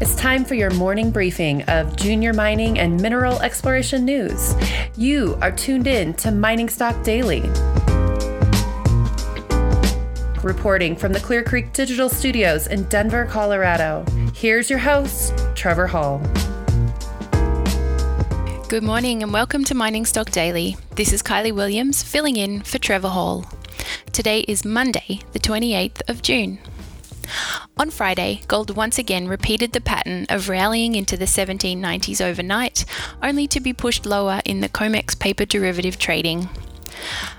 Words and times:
It's 0.00 0.14
time 0.14 0.46
for 0.46 0.54
your 0.54 0.70
morning 0.70 1.10
briefing 1.10 1.60
of 1.64 1.94
junior 1.94 2.32
mining 2.32 2.78
and 2.78 2.98
mineral 3.02 3.38
exploration 3.42 4.06
news. 4.06 4.54
You 4.96 5.36
are 5.42 5.52
tuned 5.52 5.86
in 5.86 6.14
to 6.14 6.30
Mining 6.30 6.70
Stock 6.70 7.04
Daily. 7.04 7.42
Reporting 10.42 10.96
from 10.96 11.12
the 11.12 11.20
Clear 11.22 11.44
Creek 11.44 11.74
Digital 11.74 12.08
Studios 12.08 12.66
in 12.66 12.84
Denver, 12.84 13.26
Colorado. 13.26 14.06
Here's 14.34 14.70
your 14.70 14.78
host, 14.78 15.34
Trevor 15.54 15.86
Hall. 15.86 16.18
Good 18.70 18.82
morning 18.82 19.22
and 19.22 19.34
welcome 19.34 19.64
to 19.64 19.74
Mining 19.74 20.06
Stock 20.06 20.30
Daily. 20.30 20.78
This 20.94 21.12
is 21.12 21.22
Kylie 21.22 21.54
Williams 21.54 22.02
filling 22.02 22.36
in 22.36 22.62
for 22.62 22.78
Trevor 22.78 23.10
Hall. 23.10 23.44
Today 24.12 24.40
is 24.48 24.64
Monday, 24.64 25.20
the 25.32 25.38
28th 25.38 26.08
of 26.08 26.22
June. 26.22 26.58
On 27.80 27.88
Friday, 27.88 28.42
gold 28.46 28.76
once 28.76 28.98
again 28.98 29.26
repeated 29.26 29.72
the 29.72 29.80
pattern 29.80 30.26
of 30.28 30.50
rallying 30.50 30.94
into 30.94 31.16
the 31.16 31.24
1790s 31.24 32.20
overnight, 32.20 32.84
only 33.22 33.46
to 33.46 33.58
be 33.58 33.72
pushed 33.72 34.04
lower 34.04 34.42
in 34.44 34.60
the 34.60 34.68
COMEX 34.68 35.18
paper 35.18 35.46
derivative 35.46 35.98
trading. 35.98 36.50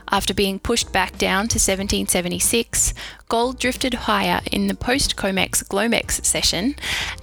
After 0.09 0.34
being 0.34 0.58
pushed 0.58 0.91
back 0.91 1.16
down 1.20 1.44
to 1.49 1.59
1776, 1.59 2.96
gold 3.30 3.59
drifted 3.59 3.94
higher 3.94 4.41
in 4.52 4.66
the 4.66 4.73
post 4.73 5.16
COMEX 5.16 5.63
Globex 5.63 6.26
session 6.26 6.76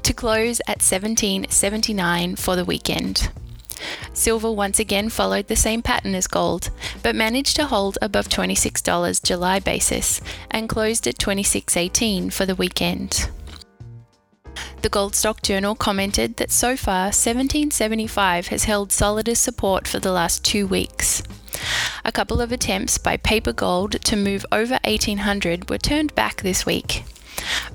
to 0.04 0.12
close 0.12 0.60
at 0.68 0.78
1779 0.80 2.36
for 2.36 2.54
the 2.54 2.64
weekend. 2.64 3.32
Silver 4.12 4.50
once 4.50 4.78
again 4.78 5.08
followed 5.08 5.48
the 5.48 5.56
same 5.56 5.82
pattern 5.82 6.14
as 6.14 6.26
gold, 6.26 6.70
but 7.02 7.14
managed 7.14 7.56
to 7.56 7.66
hold 7.66 7.98
above 8.02 8.28
$26 8.28 9.22
July 9.22 9.58
basis 9.58 10.20
and 10.50 10.68
closed 10.68 11.06
at 11.06 11.18
26.18 11.18 12.32
for 12.32 12.46
the 12.46 12.54
weekend. 12.54 13.30
The 14.82 14.88
Gold 14.88 15.14
Stock 15.14 15.42
Journal 15.42 15.74
commented 15.74 16.36
that 16.36 16.50
so 16.50 16.76
far 16.76 17.06
1775 17.06 18.48
has 18.48 18.64
held 18.64 18.92
solid 18.92 19.28
as 19.28 19.38
support 19.38 19.86
for 19.86 19.98
the 19.98 20.12
last 20.12 20.44
two 20.44 20.66
weeks. 20.66 21.22
A 22.04 22.12
couple 22.12 22.40
of 22.40 22.52
attempts 22.52 22.98
by 22.98 23.16
paper 23.16 23.52
gold 23.52 23.92
to 24.04 24.16
move 24.16 24.46
over 24.52 24.78
1800 24.84 25.68
were 25.68 25.78
turned 25.78 26.14
back 26.14 26.42
this 26.42 26.64
week 26.64 27.04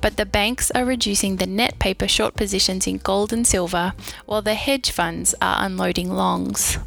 but 0.04 0.18
the 0.18 0.26
banks 0.26 0.70
are 0.72 0.84
reducing 0.84 1.38
the 1.38 1.48
net 1.48 1.80
paper 1.80 2.10
short 2.10 2.36
positions 2.36 2.86
in 2.86 2.98
gold 2.98 3.32
and 3.32 3.48
silver, 3.48 3.94
while 4.26 4.42
the 4.42 4.54
hedge 4.54 4.92
funds 4.92 5.34
are 5.42 5.66
unloading 5.66 6.12
longs. 6.12 6.78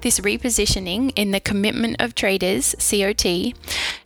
This 0.00 0.20
repositioning 0.20 1.12
in 1.16 1.32
the 1.32 1.38
commitment 1.38 1.96
of 2.00 2.14
traders, 2.14 2.74
COT, 2.78 3.52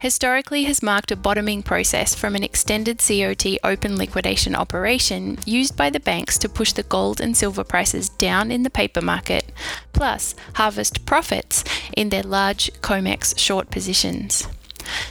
historically 0.01 0.65
has 0.65 0.83
marked 0.83 1.13
a 1.13 1.17
bottoming 1.17 1.63
process 1.63 2.17
from 2.17 2.35
an 2.35 2.43
extended 2.43 2.99
COT 2.99 3.47
open 3.63 3.97
liquidation 3.97 4.57
operation 4.57 5.39
used 5.47 5.77
by 5.77 5.89
the 5.89 6.01
banks 6.01 6.37
to 6.39 6.49
push 6.49 6.73
the 6.73 6.83
gold 6.83 7.21
and 7.21 7.37
silver 7.37 7.63
prices 7.63 8.09
down 8.09 8.51
in 8.51 8.65
the 8.65 8.69
paper 8.69 9.01
market, 9.01 9.53
plus 9.93 10.35
harvest 10.55 11.07
profits 11.07 11.63
in 11.97 12.09
their 12.09 12.25
large 12.25 12.69
COMEX 12.81 13.39
short 13.39 13.71
positions. 13.71 14.49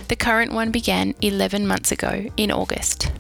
The 0.07 0.15
current 0.15 0.51
one 0.51 0.71
began 0.71 1.15
11 1.21 1.65
months 1.65 1.91
ago 1.91 2.29
in 2.37 2.51
August. 2.51 3.11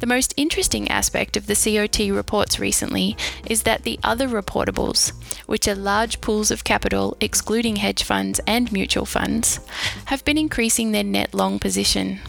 The 0.00 0.06
most 0.06 0.34
interesting 0.36 0.90
aspect 0.90 1.36
of 1.36 1.46
the 1.46 1.54
COT 1.54 2.14
reports 2.14 2.58
recently 2.60 3.16
is 3.46 3.62
that 3.62 3.84
the 3.84 3.98
other 4.02 4.28
reportables, 4.28 5.12
which 5.46 5.66
are 5.66 5.74
large 5.74 6.20
pools 6.20 6.50
of 6.50 6.64
capital 6.64 7.16
excluding 7.20 7.76
hedge 7.76 8.02
funds 8.02 8.40
and 8.46 8.70
mutual 8.70 9.06
funds, 9.06 9.60
have 10.06 10.24
been 10.24 10.36
increasing 10.36 10.92
their 10.92 11.04
net 11.04 11.32
long 11.32 11.58
position. 11.58 12.20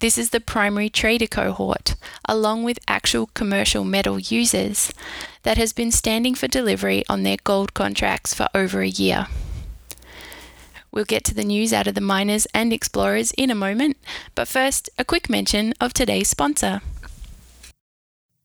This 0.00 0.18
is 0.18 0.30
the 0.30 0.40
primary 0.40 0.88
trader 0.88 1.28
cohort, 1.28 1.94
along 2.28 2.64
with 2.64 2.80
actual 2.88 3.26
commercial 3.34 3.84
metal 3.84 4.18
users, 4.18 4.92
that 5.44 5.58
has 5.58 5.72
been 5.72 5.92
standing 5.92 6.34
for 6.34 6.48
delivery 6.48 7.04
on 7.08 7.22
their 7.22 7.36
gold 7.44 7.74
contracts 7.74 8.34
for 8.34 8.48
over 8.54 8.80
a 8.80 8.88
year. 8.88 9.28
We'll 10.92 11.04
get 11.06 11.24
to 11.24 11.34
the 11.34 11.44
news 11.44 11.72
out 11.72 11.86
of 11.86 11.94
the 11.94 12.02
miners 12.02 12.46
and 12.52 12.72
explorers 12.72 13.32
in 13.32 13.50
a 13.50 13.54
moment, 13.54 13.96
but 14.34 14.46
first, 14.46 14.90
a 14.98 15.04
quick 15.04 15.30
mention 15.30 15.72
of 15.80 15.94
today's 15.94 16.28
sponsor. 16.28 16.82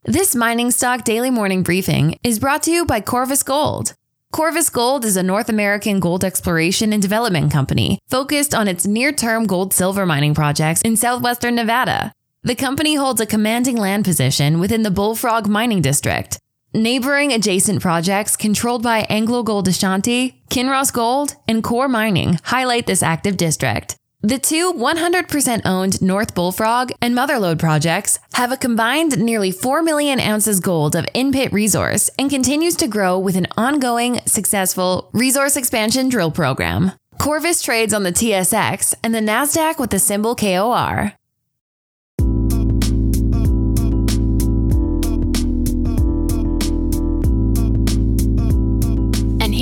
This 0.06 0.34
Mining 0.34 0.72
Stock 0.72 1.04
Daily 1.04 1.30
Morning 1.30 1.62
Briefing 1.62 2.18
is 2.24 2.40
brought 2.40 2.64
to 2.64 2.72
you 2.72 2.86
by 2.86 3.02
Corvus 3.02 3.44
Gold. 3.44 3.94
Corvus 4.32 4.70
Gold 4.70 5.04
is 5.04 5.18
a 5.18 5.24
North 5.24 5.50
American 5.50 6.00
gold 6.00 6.24
exploration 6.24 6.94
and 6.94 7.02
development 7.02 7.52
company 7.52 8.00
focused 8.08 8.56
on 8.56 8.70
its 8.70 8.86
near 8.86 9.12
term 9.12 9.46
gold 9.46 9.74
silver 9.74 10.06
mining 10.06 10.34
projects 10.34 10.82
in 10.84 10.96
southwestern 10.96 11.56
Nevada. 11.56 12.14
The 12.44 12.56
company 12.56 12.96
holds 12.96 13.20
a 13.20 13.26
commanding 13.26 13.76
land 13.76 14.06
position 14.06 14.62
within 14.62 14.84
the 14.84 14.92
Bullfrog 14.92 15.48
Mining 15.48 15.82
District, 15.82 16.40
Neighboring 16.78 17.34
adjacent 17.34 17.82
projects 17.82 18.36
controlled 18.36 18.84
by 18.84 19.00
Anglo 19.10 19.42
Gold 19.42 19.68
Ashanti, 19.68 20.44
Kinross 20.52 20.94
Gold, 20.94 21.36
and 21.48 21.64
Coeur 21.64 21.88
Mining 21.88 22.38
highlight 22.44 22.86
this 22.86 23.02
active 23.02 23.36
district. 23.36 23.96
The 24.22 24.38
two 24.38 24.74
100% 24.74 25.62
owned 25.66 26.00
North 26.04 26.36
Bullfrog 26.36 26.92
and 27.02 27.16
Motherlode 27.16 27.58
projects 27.58 28.20
have 28.34 28.52
a 28.52 28.58
combined 28.58 29.18
nearly 29.18 29.50
4 29.50 29.82
million 29.82 30.20
ounces 30.20 30.60
gold 30.60 30.96
of 30.96 31.08
in-pit 31.16 31.52
resource 31.52 32.12
and 32.20 32.30
continues 32.30 32.76
to 32.76 32.88
grow 32.88 33.18
with 33.18 33.36
an 33.38 33.48
ongoing, 33.58 34.20
successful 34.28 35.10
resource 35.14 35.58
expansion 35.58 36.10
drill 36.10 36.30
program. 36.30 36.92
Corvus 37.18 37.64
trades 37.64 37.92
on 37.92 38.04
the 38.04 38.14
TSX 38.14 38.94
and 39.04 39.16
the 39.16 39.20
NASDAQ 39.20 39.80
with 39.80 39.90
the 39.90 39.98
symbol 39.98 40.36
KOR. 40.36 41.17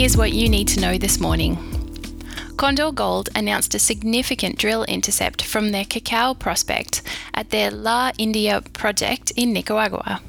Here's 0.05 0.17
what 0.17 0.33
you 0.33 0.47
need 0.47 0.67
to 0.67 0.79
know 0.79 0.99
this 0.99 1.19
morning. 1.19 1.57
Condor 2.57 2.91
Gold 2.91 3.29
announced 3.33 3.73
a 3.73 3.79
significant 3.79 4.55
drill 4.55 4.83
intercept 4.83 5.43
from 5.43 5.71
their 5.71 5.83
cacao 5.83 6.35
prospect 6.35 7.01
at 7.33 7.49
their 7.49 7.71
La 7.71 8.11
India 8.19 8.61
project 8.73 9.31
in 9.35 9.51
Nicaragua. 9.51 10.21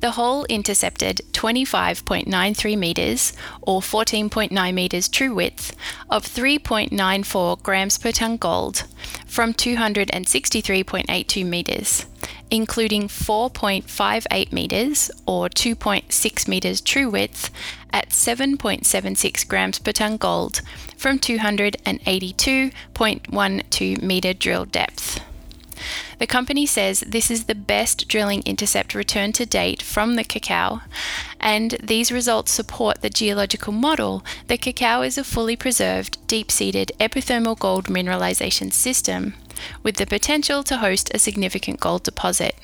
The 0.00 0.12
hole 0.12 0.44
intercepted 0.48 1.22
25.93 1.32 2.78
metres, 2.78 3.32
or 3.62 3.80
14.9 3.80 4.74
metres 4.74 5.08
true 5.08 5.34
width, 5.34 5.74
of 6.08 6.24
3.94 6.24 7.60
grams 7.62 7.98
per 7.98 8.12
tonne 8.12 8.36
gold 8.36 8.84
from 9.26 9.54
263.82 9.54 11.44
metres 11.44 12.06
including 12.50 13.08
4.58 13.08 14.52
metres 14.52 15.10
or 15.26 15.48
2.6 15.48 16.48
metres 16.48 16.80
true 16.80 17.10
width 17.10 17.50
at 17.92 18.08
7.76 18.10 19.46
grams 19.46 19.78
per 19.78 19.92
tonne 19.92 20.16
gold 20.16 20.62
from 20.96 21.18
282.12 21.18 24.02
metre 24.02 24.34
drill 24.34 24.64
depth. 24.64 25.20
The 26.18 26.26
company 26.26 26.66
says 26.66 27.04
this 27.06 27.30
is 27.30 27.44
the 27.44 27.54
best 27.54 28.08
drilling 28.08 28.42
intercept 28.44 28.94
return 28.94 29.32
to 29.34 29.46
date 29.46 29.82
from 29.82 30.16
the 30.16 30.24
cacao, 30.24 30.82
and 31.40 31.76
these 31.82 32.10
results 32.10 32.50
support 32.50 33.00
the 33.02 33.10
geological 33.10 33.72
model 33.72 34.24
that 34.48 34.60
cacao 34.60 35.02
is 35.02 35.16
a 35.16 35.24
fully 35.24 35.56
preserved, 35.56 36.18
deep 36.26 36.50
seated 36.50 36.90
epithermal 36.98 37.58
gold 37.58 37.86
mineralization 37.86 38.72
system 38.72 39.34
with 39.82 39.96
the 39.96 40.06
potential 40.06 40.62
to 40.64 40.78
host 40.78 41.10
a 41.14 41.18
significant 41.18 41.80
gold 41.80 42.02
deposit. 42.02 42.56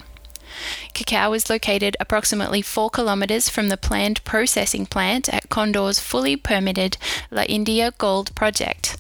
Cacao 0.93 1.33
is 1.33 1.51
located 1.51 1.97
approximately 1.99 2.63
4 2.63 2.91
kilometres 2.91 3.49
from 3.49 3.69
the 3.69 3.77
planned 3.77 4.23
processing 4.25 4.87
plant 4.87 5.29
at 5.33 5.49
Condor's 5.49 5.99
fully 5.99 6.37
permitted 6.37 6.97
La 7.31 7.43
India 7.43 7.93
Gold 7.99 8.33
Project, 8.35 8.97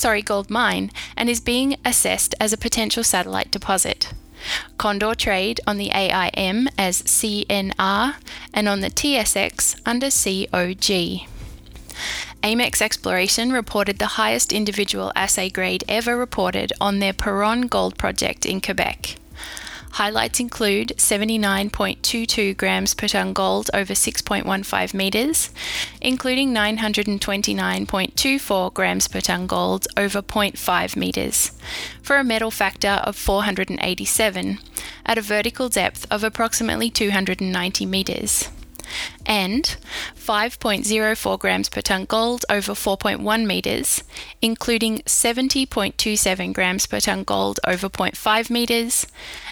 sorry, 0.00 0.22
gold 0.22 0.48
mine, 0.48 0.90
and 1.14 1.28
is 1.28 1.40
being 1.40 1.76
assessed 1.84 2.34
as 2.40 2.52
a 2.54 2.58
potential 2.58 3.04
satellite 3.04 3.50
deposit. 3.50 4.14
Condor 4.78 5.14
trade 5.14 5.60
on 5.66 5.76
the 5.76 5.90
AIM 5.92 6.68
as 6.78 7.02
CNR 7.02 8.14
and 8.54 8.66
on 8.66 8.80
the 8.80 8.88
TSX 8.88 9.78
under 9.84 10.08
COG. 10.08 11.28
Amex 12.42 12.80
Exploration 12.80 13.52
reported 13.52 13.98
the 13.98 14.16
highest 14.16 14.54
individual 14.54 15.12
assay 15.14 15.50
grade 15.50 15.84
ever 15.86 16.16
reported 16.16 16.72
on 16.80 16.98
their 17.00 17.12
Perron 17.12 17.66
gold 17.66 17.98
project 17.98 18.46
in 18.46 18.62
Quebec. 18.62 19.19
Highlights 19.92 20.40
include 20.40 20.92
79.22 20.96 22.56
grams 22.56 22.94
per 22.94 23.08
tonne 23.08 23.32
gold 23.32 23.70
over 23.74 23.92
6.15 23.92 24.94
metres, 24.94 25.50
including 26.00 26.54
929.24 26.54 28.72
grams 28.72 29.08
per 29.08 29.20
tonne 29.20 29.46
gold 29.46 29.88
over 29.96 30.22
0.5 30.22 30.96
metres, 30.96 31.52
for 32.02 32.18
a 32.18 32.24
metal 32.24 32.50
factor 32.50 33.00
of 33.04 33.16
487, 33.16 34.58
at 35.04 35.18
a 35.18 35.22
vertical 35.22 35.68
depth 35.68 36.06
of 36.10 36.22
approximately 36.22 36.88
290 36.88 37.84
metres. 37.84 38.48
And 39.26 39.76
5.04 40.16 41.38
grams 41.38 41.68
per 41.68 41.80
tonne 41.80 42.04
gold 42.04 42.44
over 42.48 42.72
4.1 42.72 43.46
metres, 43.46 44.04
including 44.40 44.98
70.27 45.00 46.52
grams 46.52 46.86
per 46.86 47.00
tonne 47.00 47.24
gold 47.24 47.60
over 47.66 47.88
0.5 47.88 48.50
metres 48.50 49.06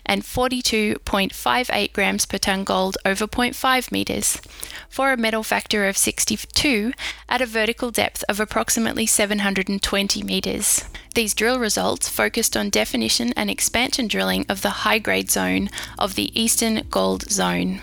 and 0.06 0.22
42.58 0.22 1.92
grams 1.92 2.26
per 2.26 2.38
tonne 2.38 2.64
gold 2.64 2.96
over 3.04 3.26
0.5 3.26 3.92
metres, 3.92 4.40
for 4.88 5.12
a 5.12 5.16
metal 5.16 5.42
factor 5.42 5.86
of 5.86 5.96
62 5.96 6.92
at 7.28 7.42
a 7.42 7.46
vertical 7.46 7.90
depth 7.90 8.24
of 8.28 8.40
approximately 8.40 9.06
720 9.06 10.22
metres. 10.22 10.84
These 11.14 11.34
drill 11.34 11.58
results 11.58 12.08
focused 12.08 12.56
on 12.56 12.70
definition 12.70 13.32
and 13.36 13.50
expansion 13.50 14.08
drilling 14.08 14.46
of 14.48 14.62
the 14.62 14.84
high 14.84 14.98
grade 14.98 15.30
zone 15.30 15.68
of 15.98 16.14
the 16.14 16.30
Eastern 16.40 16.82
Gold 16.90 17.30
Zone. 17.30 17.80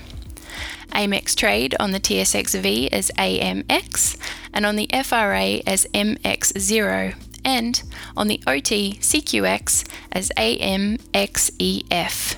Amex 0.91 1.35
trade 1.35 1.75
on 1.79 1.91
the 1.91 1.99
TSXV 1.99 2.89
as 2.91 3.11
AMX 3.17 4.17
and 4.53 4.65
on 4.65 4.75
the 4.75 4.89
FRA 5.03 5.59
as 5.67 5.85
MX0 5.93 7.15
and 7.43 7.83
on 8.17 8.27
the 8.27 8.41
OT 8.47 8.97
CQX 8.99 9.87
as 10.11 10.31
AMXEF. 10.37 12.35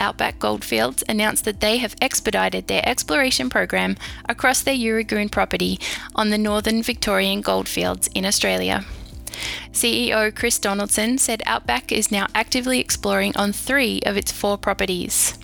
Outback 0.00 0.38
Goldfields 0.38 1.02
announced 1.08 1.44
that 1.44 1.60
they 1.60 1.78
have 1.78 1.96
expedited 2.00 2.68
their 2.68 2.88
exploration 2.88 3.50
program 3.50 3.96
across 4.28 4.62
their 4.62 4.76
Yeungroon 4.76 5.30
property 5.30 5.80
on 6.14 6.30
the 6.30 6.38
northern 6.38 6.82
Victorian 6.82 7.40
goldfields 7.40 8.08
in 8.14 8.24
Australia. 8.24 8.84
CEO 9.72 10.34
Chris 10.34 10.58
Donaldson 10.58 11.18
said 11.18 11.42
Outback 11.46 11.92
is 11.92 12.10
now 12.10 12.26
actively 12.34 12.80
exploring 12.80 13.36
on 13.36 13.52
three 13.52 14.00
of 14.06 14.16
its 14.16 14.32
four 14.32 14.56
properties. 14.56 15.38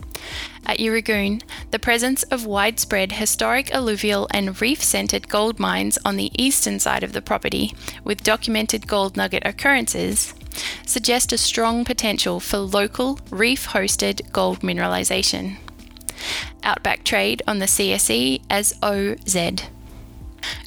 At 0.66 0.78
Yeungroon, 0.78 1.42
the 1.70 1.78
presence 1.78 2.22
of 2.24 2.46
widespread 2.46 3.12
historic 3.12 3.74
alluvial 3.74 4.26
and 4.30 4.60
reef 4.60 4.82
centred 4.82 5.28
gold 5.28 5.58
mines 5.58 5.98
on 6.04 6.16
the 6.16 6.30
eastern 6.36 6.80
side 6.80 7.02
of 7.02 7.12
the 7.12 7.22
property, 7.22 7.74
with 8.02 8.22
documented 8.22 8.86
gold 8.86 9.16
nugget 9.16 9.42
occurrences, 9.44 10.34
suggest 10.86 11.32
a 11.32 11.38
strong 11.38 11.84
potential 11.84 12.40
for 12.40 12.58
local 12.58 13.18
reef 13.30 13.68
hosted 13.68 14.30
gold 14.32 14.60
mineralisation. 14.60 15.56
Outback 16.62 17.04
trade 17.04 17.42
on 17.46 17.58
the 17.58 17.66
CSE 17.66 18.42
as 18.48 18.74
OZ. 18.82 19.64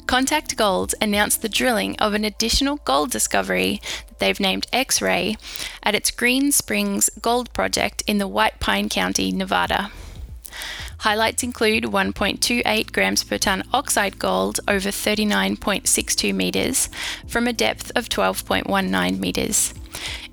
Contact 0.08 0.56
Gold 0.56 0.94
announced 1.02 1.42
the 1.42 1.50
drilling 1.50 1.94
of 1.96 2.14
an 2.14 2.24
additional 2.24 2.76
gold 2.86 3.10
discovery 3.10 3.78
that 4.08 4.18
they've 4.18 4.40
named 4.40 4.66
X 4.72 5.02
Ray 5.02 5.36
at 5.82 5.94
its 5.94 6.10
Green 6.10 6.50
Springs 6.50 7.10
Gold 7.20 7.52
Project 7.52 8.02
in 8.06 8.16
the 8.16 8.26
White 8.26 8.58
Pine 8.58 8.88
County, 8.88 9.30
Nevada. 9.32 9.92
Highlights 11.00 11.42
include 11.42 11.84
1.28 11.84 12.90
grams 12.90 13.22
per 13.22 13.36
tonne 13.36 13.64
oxide 13.74 14.18
gold 14.18 14.60
over 14.66 14.88
39.62 14.88 16.34
metres 16.34 16.88
from 17.26 17.46
a 17.46 17.52
depth 17.52 17.92
of 17.94 18.08
12.19 18.08 19.18
metres, 19.18 19.74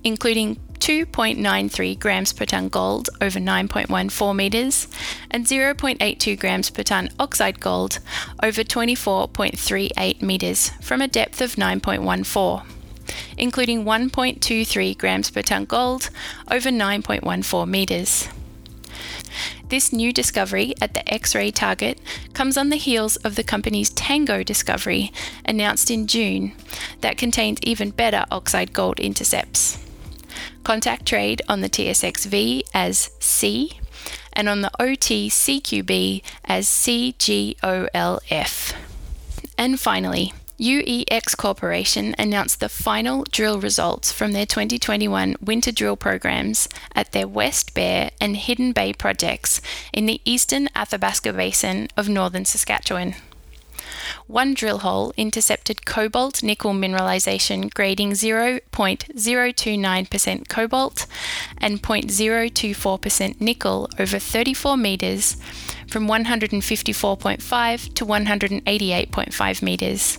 including 0.05 0.57
2.93 0.85 1.99
grams 1.99 2.31
per 2.31 2.45
tonne 2.45 2.69
gold 2.69 3.09
over 3.19 3.39
9.14 3.39 4.35
metres 4.35 4.87
and 5.31 5.47
0.82 5.47 6.39
grams 6.39 6.69
per 6.69 6.83
tonne 6.83 7.09
oxide 7.17 7.59
gold 7.59 7.97
over 8.43 8.61
24.38 8.61 10.21
metres 10.21 10.69
from 10.83 11.01
a 11.01 11.07
depth 11.07 11.41
of 11.41 11.55
9.14 11.55 12.67
including 13.35 13.83
1.23 13.83 14.95
grams 14.95 15.31
per 15.31 15.41
tonne 15.41 15.65
gold 15.65 16.11
over 16.51 16.69
9.14 16.69 17.67
metres. 17.67 18.29
This 19.69 19.91
new 19.91 20.13
discovery 20.13 20.75
at 20.79 20.93
the 20.93 21.11
X 21.11 21.33
ray 21.33 21.49
target 21.49 21.99
comes 22.33 22.57
on 22.57 22.69
the 22.69 22.75
heels 22.75 23.15
of 23.17 23.35
the 23.35 23.43
company's 23.43 23.89
Tango 23.89 24.43
discovery 24.43 25.11
announced 25.45 25.89
in 25.89 26.05
June 26.05 26.53
that 27.01 27.17
contains 27.17 27.57
even 27.63 27.89
better 27.89 28.25
oxide 28.29 28.71
gold 28.71 28.99
intercepts. 28.99 29.79
Contact 30.63 31.05
trade 31.05 31.41
on 31.47 31.61
the 31.61 31.69
TSXV 31.69 32.63
as 32.73 33.11
C 33.19 33.79
and 34.33 34.49
on 34.49 34.61
the 34.61 34.71
OTCQB 34.79 36.21
as 36.45 36.67
CGOLF. 36.67 37.55
And 39.57 39.79
finally, 39.79 40.33
UEX 40.59 41.35
Corporation 41.35 42.15
announced 42.17 42.61
the 42.61 42.69
final 42.69 43.25
drill 43.29 43.59
results 43.59 44.11
from 44.13 44.31
their 44.31 44.45
2021 44.45 45.35
winter 45.41 45.71
drill 45.71 45.97
programs 45.97 46.69
at 46.93 47.11
their 47.11 47.27
West 47.27 47.73
Bear 47.73 48.11
and 48.21 48.37
Hidden 48.37 48.71
Bay 48.71 48.93
projects 48.93 49.59
in 49.91 50.05
the 50.05 50.21
eastern 50.23 50.69
Athabasca 50.73 51.33
Basin 51.33 51.89
of 51.97 52.07
northern 52.07 52.45
Saskatchewan. 52.45 53.15
One 54.27 54.53
drill 54.53 54.79
hole 54.79 55.13
intercepted 55.17 55.85
cobalt 55.85 56.43
nickel 56.43 56.73
mineralization 56.73 57.73
grading 57.73 58.11
0.029% 58.11 60.49
cobalt 60.49 61.07
and 61.57 61.81
0.024% 61.81 63.41
nickel 63.41 63.89
over 63.99 64.19
34 64.19 64.77
meters 64.77 65.35
from 65.87 66.07
154.5 66.07 67.93
to 67.93 68.05
188.5 68.05 69.61
meters 69.61 70.17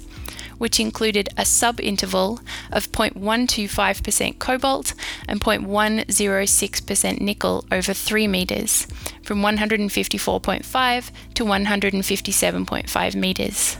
which 0.58 0.80
included 0.80 1.28
a 1.36 1.44
sub 1.44 1.80
interval 1.80 2.40
of 2.70 2.90
0.125% 2.92 4.38
cobalt 4.38 4.94
and 5.28 5.40
0.106% 5.40 7.20
nickel 7.20 7.64
over 7.70 7.92
3 7.92 8.28
metres, 8.28 8.86
from 9.22 9.40
154.5 9.40 11.10
to 11.34 11.44
157.5 11.44 13.14
metres. 13.14 13.76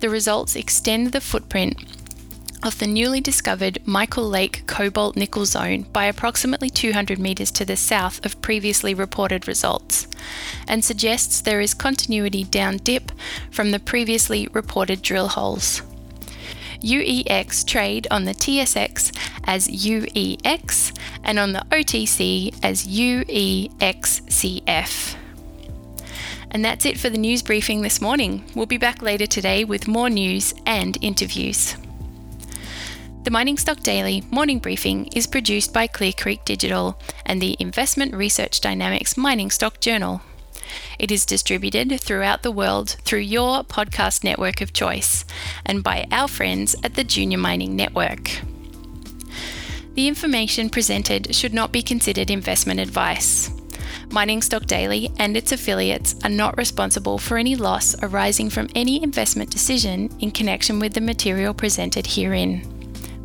The 0.00 0.10
results 0.10 0.56
extend 0.56 1.12
the 1.12 1.20
footprint 1.20 1.82
of 2.62 2.78
the 2.78 2.86
newly 2.86 3.20
discovered 3.20 3.78
Michael 3.86 4.28
Lake 4.28 4.66
cobalt 4.66 5.16
nickel 5.16 5.44
zone 5.44 5.82
by 5.92 6.06
approximately 6.06 6.70
200 6.70 7.18
metres 7.18 7.50
to 7.52 7.64
the 7.64 7.76
south 7.76 8.24
of 8.24 8.40
previously 8.42 8.94
reported 8.94 9.46
results, 9.48 10.06
and 10.66 10.84
suggests 10.84 11.40
there 11.40 11.60
is 11.60 11.74
continuity 11.74 12.44
down 12.44 12.78
dip 12.78 13.12
from 13.50 13.70
the 13.70 13.78
previously 13.78 14.48
reported 14.52 15.02
drill 15.02 15.28
holes. 15.28 15.82
UEX 16.80 17.66
trade 17.66 18.06
on 18.10 18.24
the 18.24 18.34
TSX 18.34 19.16
as 19.44 19.68
UEX 19.68 20.98
and 21.24 21.38
on 21.38 21.52
the 21.52 21.64
OTC 21.70 22.54
as 22.62 22.86
UEXCF. 22.86 23.76
And 26.50 26.64
that's 26.64 26.86
it 26.86 26.98
for 26.98 27.10
the 27.10 27.18
news 27.18 27.42
briefing 27.42 27.82
this 27.82 28.00
morning. 28.00 28.44
We'll 28.54 28.66
be 28.66 28.78
back 28.78 29.02
later 29.02 29.26
today 29.26 29.64
with 29.64 29.88
more 29.88 30.08
news 30.08 30.54
and 30.64 30.96
interviews. 31.02 31.76
The 33.26 33.32
Mining 33.32 33.58
Stock 33.58 33.80
Daily 33.80 34.22
morning 34.30 34.60
briefing 34.60 35.06
is 35.06 35.26
produced 35.26 35.72
by 35.72 35.88
Clear 35.88 36.12
Creek 36.12 36.44
Digital 36.44 36.96
and 37.24 37.42
the 37.42 37.56
Investment 37.58 38.14
Research 38.14 38.60
Dynamics 38.60 39.16
Mining 39.16 39.50
Stock 39.50 39.80
Journal. 39.80 40.22
It 41.00 41.10
is 41.10 41.26
distributed 41.26 42.00
throughout 42.00 42.44
the 42.44 42.52
world 42.52 42.90
through 43.04 43.26
your 43.26 43.64
podcast 43.64 44.22
network 44.22 44.60
of 44.60 44.72
choice 44.72 45.24
and 45.64 45.82
by 45.82 46.06
our 46.12 46.28
friends 46.28 46.76
at 46.84 46.94
the 46.94 47.02
Junior 47.02 47.38
Mining 47.38 47.74
Network. 47.74 48.30
The 49.94 50.06
information 50.06 50.70
presented 50.70 51.34
should 51.34 51.52
not 51.52 51.72
be 51.72 51.82
considered 51.82 52.30
investment 52.30 52.78
advice. 52.78 53.50
Mining 54.08 54.40
Stock 54.40 54.66
Daily 54.66 55.10
and 55.18 55.36
its 55.36 55.50
affiliates 55.50 56.14
are 56.22 56.30
not 56.30 56.56
responsible 56.56 57.18
for 57.18 57.38
any 57.38 57.56
loss 57.56 57.96
arising 58.04 58.50
from 58.50 58.68
any 58.76 59.02
investment 59.02 59.50
decision 59.50 60.16
in 60.20 60.30
connection 60.30 60.78
with 60.78 60.92
the 60.92 61.00
material 61.00 61.52
presented 61.52 62.06
herein. 62.06 62.75